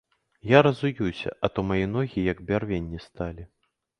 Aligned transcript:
Я 0.57 0.61
разуюся, 0.67 1.31
а 1.47 1.51
то 1.57 1.65
мае 1.71 1.85
ногі 1.97 2.25
як 2.31 2.41
бярвенне 2.49 2.99
сталі. 3.07 3.43